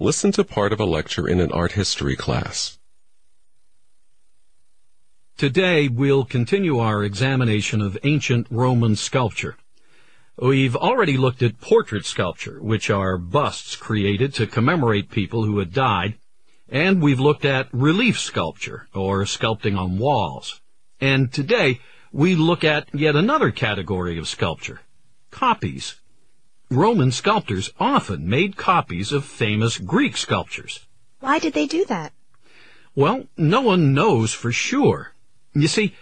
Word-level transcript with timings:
Listen 0.00 0.30
to 0.30 0.44
part 0.44 0.72
of 0.72 0.78
a 0.78 0.84
lecture 0.84 1.26
in 1.26 1.40
an 1.40 1.50
art 1.50 1.72
history 1.72 2.14
class. 2.14 2.78
Today 5.36 5.88
we'll 5.88 6.24
continue 6.24 6.78
our 6.78 7.02
examination 7.02 7.82
of 7.82 7.98
ancient 8.04 8.46
Roman 8.48 8.94
sculpture. 8.94 9.56
We've 10.40 10.76
already 10.76 11.16
looked 11.16 11.42
at 11.42 11.60
portrait 11.60 12.06
sculpture, 12.06 12.62
which 12.62 12.90
are 12.90 13.18
busts 13.18 13.74
created 13.74 14.34
to 14.34 14.46
commemorate 14.46 15.10
people 15.10 15.44
who 15.44 15.58
had 15.58 15.72
died, 15.72 16.14
and 16.68 17.02
we've 17.02 17.18
looked 17.18 17.44
at 17.44 17.66
relief 17.72 18.20
sculpture, 18.20 18.86
or 18.94 19.24
sculpting 19.24 19.76
on 19.76 19.98
walls. 19.98 20.60
And 21.00 21.32
today 21.32 21.80
we 22.12 22.36
look 22.36 22.62
at 22.62 22.88
yet 22.94 23.16
another 23.16 23.50
category 23.50 24.16
of 24.16 24.28
sculpture, 24.28 24.82
copies. 25.32 25.96
Roman 26.70 27.10
sculptors 27.12 27.70
often 27.80 28.28
made 28.28 28.56
copies 28.56 29.10
of 29.10 29.24
famous 29.24 29.78
Greek 29.78 30.16
sculptures. 30.16 30.86
Why 31.20 31.38
did 31.38 31.54
they 31.54 31.66
do 31.66 31.86
that? 31.86 32.12
Well, 32.94 33.26
no 33.36 33.62
one 33.62 33.94
knows 33.94 34.34
for 34.34 34.52
sure. 34.52 35.14
You 35.54 35.68
see, 35.68 35.94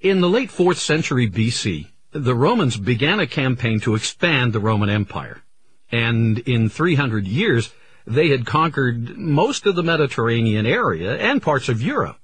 in 0.00 0.20
the 0.20 0.28
late 0.28 0.50
4th 0.50 0.76
century 0.76 1.30
BC, 1.30 1.88
the 2.12 2.34
Romans 2.34 2.76
began 2.76 3.20
a 3.20 3.26
campaign 3.26 3.80
to 3.80 3.94
expand 3.94 4.52
the 4.52 4.60
Roman 4.60 4.90
Empire. 4.90 5.42
And 5.90 6.38
in 6.40 6.68
300 6.68 7.26
years, 7.26 7.72
they 8.06 8.28
had 8.28 8.46
conquered 8.46 9.16
most 9.16 9.66
of 9.66 9.74
the 9.74 9.82
Mediterranean 9.82 10.66
area 10.66 11.16
and 11.16 11.42
parts 11.42 11.68
of 11.68 11.82
Europe. 11.82 12.18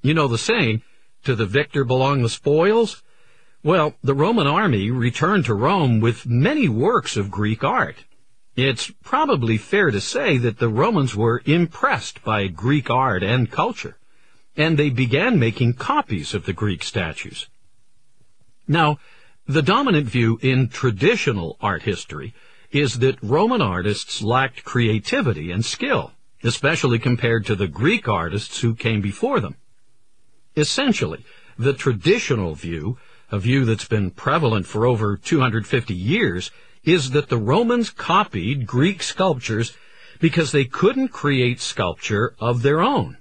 You 0.00 0.14
know 0.14 0.28
the 0.28 0.38
saying, 0.38 0.82
to 1.24 1.34
the 1.34 1.46
victor 1.46 1.84
belong 1.84 2.22
the 2.22 2.28
spoils? 2.28 3.02
Well, 3.62 3.94
the 4.02 4.14
Roman 4.14 4.46
army 4.46 4.90
returned 4.90 5.44
to 5.46 5.54
Rome 5.54 6.00
with 6.00 6.26
many 6.26 6.68
works 6.68 7.16
of 7.16 7.30
Greek 7.30 7.62
art. 7.62 8.04
It's 8.56 8.90
probably 9.02 9.56
fair 9.56 9.90
to 9.90 10.00
say 10.00 10.36
that 10.38 10.58
the 10.58 10.68
Romans 10.68 11.14
were 11.16 11.42
impressed 11.46 12.22
by 12.22 12.48
Greek 12.48 12.90
art 12.90 13.22
and 13.22 13.50
culture 13.50 13.96
and 14.56 14.78
they 14.78 14.90
began 14.90 15.38
making 15.38 15.74
copies 15.74 16.34
of 16.34 16.44
the 16.44 16.52
Greek 16.52 16.82
statues. 16.82 17.48
Now, 18.68 18.98
the 19.46 19.62
dominant 19.62 20.06
view 20.06 20.38
in 20.42 20.68
traditional 20.68 21.56
art 21.60 21.82
history 21.82 22.34
is 22.70 22.98
that 23.00 23.22
Roman 23.22 23.62
artists 23.62 24.22
lacked 24.22 24.64
creativity 24.64 25.50
and 25.50 25.64
skill, 25.64 26.12
especially 26.42 26.98
compared 26.98 27.46
to 27.46 27.54
the 27.54 27.68
Greek 27.68 28.08
artists 28.08 28.60
who 28.60 28.74
came 28.74 29.00
before 29.00 29.40
them. 29.40 29.56
Essentially, 30.56 31.24
the 31.58 31.72
traditional 31.72 32.54
view, 32.54 32.98
a 33.32 33.38
view 33.38 33.64
that's 33.64 33.88
been 33.88 34.10
prevalent 34.10 34.66
for 34.66 34.86
over 34.86 35.16
250 35.16 35.94
years, 35.94 36.50
is 36.84 37.10
that 37.10 37.30
the 37.30 37.38
Romans 37.38 37.90
copied 37.90 38.66
Greek 38.66 39.02
sculptures 39.02 39.76
because 40.20 40.52
they 40.52 40.64
couldn't 40.64 41.08
create 41.08 41.60
sculpture 41.60 42.34
of 42.38 42.62
their 42.62 42.80
own. 42.80 43.16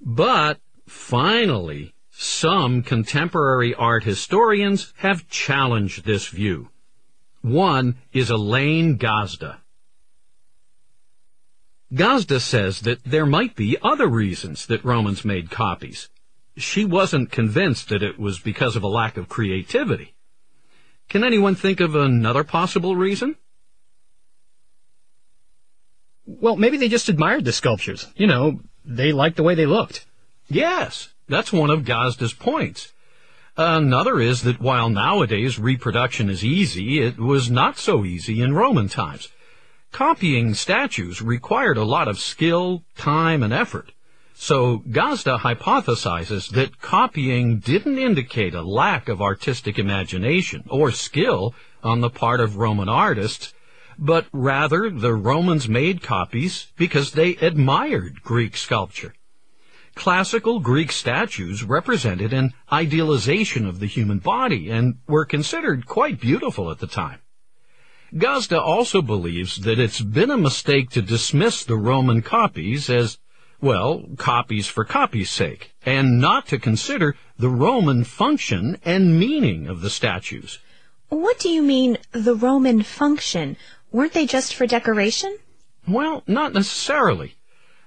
But 0.00 0.60
finally, 0.86 1.94
some 2.10 2.82
contemporary 2.82 3.74
art 3.74 4.04
historians 4.04 4.92
have 4.98 5.28
challenged 5.28 6.04
this 6.04 6.28
view. 6.28 6.70
One 7.42 7.96
is 8.12 8.30
Elaine 8.30 8.96
Gazda. 8.96 9.58
Gazda 11.92 12.38
says 12.38 12.82
that 12.82 13.02
there 13.04 13.26
might 13.26 13.56
be 13.56 13.76
other 13.82 14.06
reasons 14.06 14.66
that 14.66 14.84
Romans 14.84 15.24
made 15.24 15.50
copies. 15.50 16.08
She 16.60 16.84
wasn't 16.84 17.32
convinced 17.32 17.88
that 17.88 18.02
it 18.02 18.18
was 18.18 18.38
because 18.38 18.76
of 18.76 18.82
a 18.82 18.88
lack 18.88 19.16
of 19.16 19.28
creativity. 19.28 20.14
Can 21.08 21.24
anyone 21.24 21.54
think 21.54 21.80
of 21.80 21.94
another 21.94 22.44
possible 22.44 22.94
reason? 22.94 23.36
Well, 26.26 26.56
maybe 26.56 26.76
they 26.76 26.88
just 26.88 27.08
admired 27.08 27.44
the 27.44 27.52
sculptures. 27.52 28.06
You 28.14 28.28
know, 28.28 28.60
they 28.84 29.12
liked 29.12 29.36
the 29.36 29.42
way 29.42 29.54
they 29.54 29.66
looked. 29.66 30.06
Yes, 30.48 31.08
that's 31.28 31.52
one 31.52 31.70
of 31.70 31.84
Gazda's 31.84 32.32
points. 32.32 32.92
Another 33.56 34.20
is 34.20 34.42
that 34.42 34.60
while 34.60 34.88
nowadays 34.88 35.58
reproduction 35.58 36.30
is 36.30 36.44
easy, 36.44 37.00
it 37.00 37.18
was 37.18 37.50
not 37.50 37.78
so 37.78 38.04
easy 38.04 38.40
in 38.40 38.54
Roman 38.54 38.88
times. 38.88 39.28
Copying 39.92 40.54
statues 40.54 41.20
required 41.20 41.76
a 41.76 41.84
lot 41.84 42.06
of 42.06 42.20
skill, 42.20 42.84
time, 42.96 43.42
and 43.42 43.52
effort. 43.52 43.92
So 44.42 44.78
Gazda 44.90 45.40
hypothesizes 45.40 46.52
that 46.52 46.80
copying 46.80 47.58
didn't 47.58 47.98
indicate 47.98 48.54
a 48.54 48.62
lack 48.62 49.06
of 49.10 49.20
artistic 49.20 49.78
imagination 49.78 50.64
or 50.70 50.92
skill 50.92 51.54
on 51.82 52.00
the 52.00 52.08
part 52.08 52.40
of 52.40 52.56
Roman 52.56 52.88
artists, 52.88 53.52
but 53.98 54.28
rather 54.32 54.88
the 54.88 55.12
Romans 55.12 55.68
made 55.68 56.00
copies 56.00 56.68
because 56.78 57.12
they 57.12 57.36
admired 57.36 58.22
Greek 58.22 58.56
sculpture. 58.56 59.14
Classical 59.94 60.58
Greek 60.58 60.90
statues 60.90 61.62
represented 61.62 62.32
an 62.32 62.54
idealization 62.72 63.66
of 63.66 63.78
the 63.78 63.86
human 63.86 64.20
body 64.20 64.70
and 64.70 65.00
were 65.06 65.26
considered 65.26 65.86
quite 65.86 66.18
beautiful 66.18 66.70
at 66.70 66.78
the 66.78 66.86
time. 66.86 67.20
Gazda 68.16 68.58
also 68.58 69.02
believes 69.02 69.56
that 69.58 69.78
it's 69.78 70.00
been 70.00 70.30
a 70.30 70.38
mistake 70.38 70.88
to 70.92 71.02
dismiss 71.02 71.62
the 71.62 71.76
Roman 71.76 72.22
copies 72.22 72.88
as, 72.88 73.18
well, 73.60 74.04
copies 74.16 74.66
for 74.66 74.84
copy's 74.84 75.30
sake, 75.30 75.72
and 75.84 76.20
not 76.20 76.46
to 76.48 76.58
consider 76.58 77.16
the 77.38 77.48
Roman 77.48 78.04
function 78.04 78.78
and 78.84 79.18
meaning 79.18 79.66
of 79.66 79.80
the 79.80 79.90
statues. 79.90 80.58
What 81.08 81.38
do 81.38 81.48
you 81.48 81.62
mean, 81.62 81.98
the 82.12 82.34
Roman 82.34 82.82
function? 82.82 83.56
Weren't 83.92 84.12
they 84.12 84.26
just 84.26 84.54
for 84.54 84.66
decoration? 84.66 85.36
Well, 85.86 86.22
not 86.26 86.54
necessarily. 86.54 87.34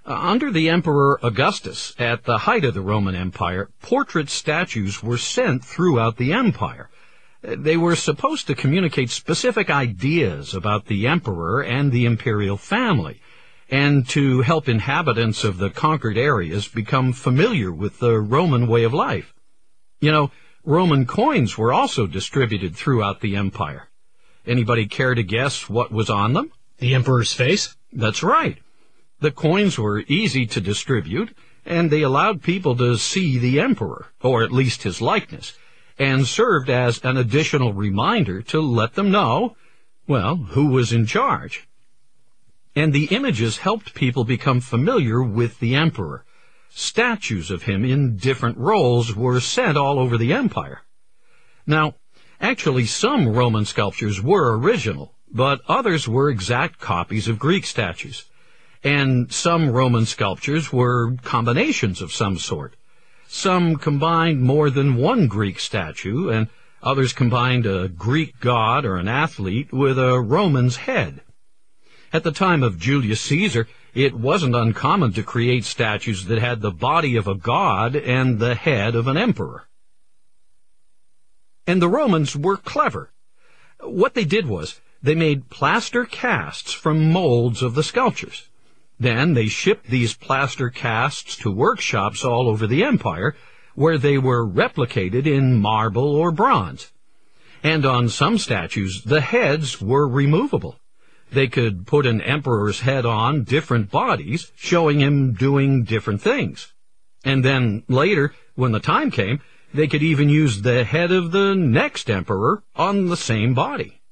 Uh, 0.06 0.14
under 0.14 0.52
the 0.52 0.68
Emperor 0.68 1.18
Augustus, 1.24 1.96
at 1.98 2.26
the 2.26 2.40
height 2.40 2.66
of 2.66 2.74
the 2.74 2.82
Roman 2.82 3.16
Empire, 3.16 3.70
portrait 3.82 4.30
statues 4.30 5.02
were 5.02 5.18
sent 5.18 5.64
throughout 5.64 6.18
the 6.18 6.34
empire. 6.34 6.90
Uh, 7.48 7.56
they 7.58 7.78
were 7.78 7.96
supposed 7.96 8.46
to 8.48 8.56
communicate 8.56 9.10
specific 9.10 9.70
ideas 9.70 10.54
about 10.54 10.88
the 10.88 11.08
emperor 11.08 11.62
and 11.62 11.92
the 11.92 12.06
imperial 12.06 12.58
family, 12.58 13.22
and 13.74 14.08
to 14.08 14.42
help 14.42 14.70
inhabitants 14.70 15.44
of 15.44 15.58
the 15.58 15.72
conquered 15.72 16.16
areas 16.16 16.68
become 16.68 17.12
familiar 17.12 17.72
with 17.72 17.98
the 17.98 18.20
Roman 18.20 18.68
way 18.68 18.84
of 18.84 18.94
life. 18.94 19.34
You 20.00 20.12
know, 20.12 20.32
Roman 20.64 21.08
coins 21.08 21.58
were 21.58 21.74
also 21.74 22.06
distributed 22.06 22.76
throughout 22.76 23.22
the 23.22 23.36
empire. 23.36 23.90
Anybody 24.46 24.86
care 24.86 25.16
to 25.16 25.24
guess 25.24 25.68
what 25.68 25.92
was 25.92 26.08
on 26.08 26.34
them? 26.34 26.52
The 26.78 26.94
emperor's 26.94 27.34
face? 27.34 27.76
That's 27.92 28.22
right. 28.22 28.60
The 29.22 29.32
coins 29.32 29.80
were 29.80 30.04
easy 30.08 30.46
to 30.46 30.62
distribute, 30.62 31.36
and 31.66 31.90
they 31.90 32.04
allowed 32.04 32.44
people 32.44 32.76
to 32.76 32.96
see 33.00 33.40
the 33.40 33.60
emperor, 33.60 34.06
or 34.22 34.44
at 34.44 34.52
least 34.52 34.84
his 34.84 35.02
likeness, 35.02 35.58
and 35.98 36.28
served 36.28 36.70
as 36.70 37.00
an 37.04 37.18
additional 37.18 37.74
reminder 37.74 38.44
to 38.44 38.62
let 38.62 38.94
them 38.94 39.10
know, 39.10 39.58
well, 40.08 40.36
who 40.36 40.68
was 40.68 40.94
in 40.94 41.08
charge. 41.08 41.68
And 42.76 42.94
the 42.94 43.06
images 43.06 43.58
helped 43.58 43.94
people 43.94 44.24
become 44.24 44.60
familiar 44.60 45.22
with 45.22 45.60
the 45.60 45.76
emperor. 45.76 46.26
Statues 46.70 47.52
of 47.52 47.64
him 47.64 47.86
in 47.86 48.18
different 48.18 48.58
roles 48.58 49.16
were 49.16 49.40
sent 49.40 49.78
all 49.78 50.00
over 50.00 50.18
the 50.18 50.34
empire. 50.34 50.82
Now, 51.68 51.96
actually 52.42 52.86
some 52.86 53.30
Roman 53.30 53.66
sculptures 53.66 54.22
were 54.22 54.58
original, 54.58 55.16
but 55.32 55.62
others 55.68 56.08
were 56.08 56.30
exact 56.30 56.80
copies 56.80 57.28
of 57.28 57.38
Greek 57.40 57.66
statues 57.66 58.26
and 58.84 59.32
some 59.32 59.70
Roman 59.70 60.06
sculptures 60.06 60.74
were 60.74 61.16
combinations 61.22 62.02
of 62.02 62.12
some 62.12 62.38
sort. 62.38 62.76
Some 63.28 63.78
combined 63.78 64.42
more 64.42 64.70
than 64.70 64.96
one 64.96 65.28
Greek 65.28 65.60
statue, 65.60 66.30
and 66.30 66.50
others 66.82 67.14
combined 67.14 67.66
a 67.66 67.88
Greek 67.88 68.40
god 68.40 68.86
or 68.86 68.98
an 68.98 69.08
athlete 69.08 69.72
with 69.72 69.98
a 69.98 70.20
Roman's 70.20 70.76
head. 70.76 71.22
At 72.14 72.24
the 72.24 72.32
time 72.32 72.62
of 72.62 72.78
Julius 72.78 73.22
Caesar, 73.22 73.68
it 73.96 74.14
wasn't 74.14 74.56
uncommon 74.56 75.14
to 75.14 75.24
create 75.24 75.66
statues 75.66 76.26
that 76.26 76.38
had 76.38 76.62
the 76.62 76.70
body 76.70 77.16
of 77.16 77.28
a 77.28 77.34
god 77.34 77.96
and 77.96 78.38
the 78.38 78.54
head 78.54 78.94
of 78.94 79.08
an 79.08 79.18
emperor. 79.18 79.68
And 81.66 81.82
the 81.82 81.90
Romans 81.90 82.36
were 82.36 82.58
clever. 82.58 83.12
What 83.80 84.14
they 84.14 84.26
did 84.26 84.46
was, 84.46 84.80
they 85.02 85.16
made 85.16 85.50
plaster 85.50 86.06
casts 86.06 86.72
from 86.72 87.12
molds 87.12 87.64
of 87.64 87.74
the 87.74 87.82
sculptures. 87.82 88.48
Then 89.00 89.34
they 89.34 89.48
shipped 89.48 89.88
these 89.88 90.14
plaster 90.14 90.70
casts 90.70 91.36
to 91.38 91.50
workshops 91.50 92.24
all 92.24 92.48
over 92.48 92.68
the 92.68 92.84
empire, 92.84 93.36
where 93.74 93.98
they 93.98 94.20
were 94.20 94.48
replicated 94.48 95.26
in 95.26 95.60
marble 95.60 96.16
or 96.16 96.32
bronze. 96.32 96.92
And 97.64 97.88
on 97.88 98.08
some 98.08 98.38
statues, 98.38 99.02
the 99.04 99.22
heads 99.22 99.82
were 99.82 100.08
removable. 100.08 100.80
They 101.34 101.48
could 101.48 101.88
put 101.88 102.06
an 102.06 102.22
emperor's 102.22 102.82
head 102.82 103.06
on 103.06 103.44
different 103.44 103.90
bodies, 103.90 104.52
showing 104.56 105.00
him 105.00 105.34
doing 105.34 105.84
different 105.84 106.22
things. 106.22 106.74
And 107.26 107.44
then 107.44 107.84
later, 107.88 108.34
when 108.56 108.72
the 108.72 108.80
time 108.80 109.10
came, 109.10 109.42
they 109.74 109.88
could 109.88 110.04
even 110.04 110.30
use 110.30 110.62
the 110.62 110.84
head 110.84 111.12
of 111.12 111.32
the 111.32 111.56
next 111.56 112.10
emperor 112.10 112.64
on 112.76 113.08
the 113.08 113.18
same 113.18 113.56
body. 113.56 114.03